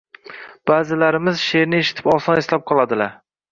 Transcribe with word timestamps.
Baʼzilarimiz 0.71 1.37
sheʼrni 1.51 1.83
eshitib 1.85 2.11
oson 2.17 2.43
eslab 2.47 2.67
qoladilar. 2.73 3.17